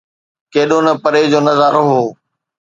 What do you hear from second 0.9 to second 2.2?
پري جو نظارو هو.